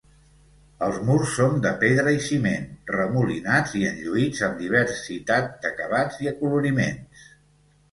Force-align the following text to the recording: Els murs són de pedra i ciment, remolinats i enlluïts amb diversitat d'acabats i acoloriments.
Els 0.85 0.95
murs 1.09 1.33
són 1.39 1.59
de 1.65 1.73
pedra 1.83 2.13
i 2.15 2.21
ciment, 2.29 2.65
remolinats 2.95 3.77
i 3.81 3.83
enlluïts 3.91 4.43
amb 4.49 4.59
diversitat 4.65 5.55
d'acabats 5.67 6.21
i 6.27 6.35
acoloriments. 6.35 7.31